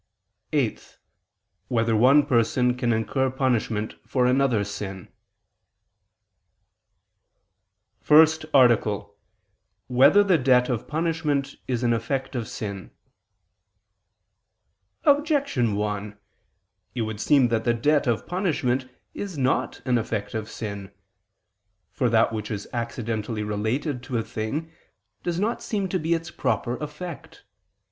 [0.51, 0.97] (8)
[1.67, 5.05] Whether one person can incur punishment for another's sin?________________________
[8.03, 9.07] FIRST ARTICLE [I II, Q.
[9.13, 9.89] 87, Art.
[9.89, 12.89] 1] Whether the Debt of Punishment Is an Effect of Sin?
[15.03, 16.17] Objection 1:
[16.95, 20.91] It would seem that the debt of punishment is not an effect of sin.
[21.91, 24.71] For that which is accidentally related to a thing,
[25.21, 27.43] does not seem to be its proper effect.